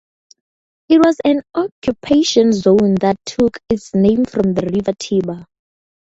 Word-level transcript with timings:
It 0.89 0.97
was 0.97 1.17
an 1.23 1.43
occupation 1.53 2.53
zone 2.53 2.95
that 3.01 3.23
took 3.23 3.59
its 3.69 3.93
name 3.93 4.25
from 4.25 4.55
the 4.55 4.63
river 4.73 4.93
Tiber. 4.93 5.45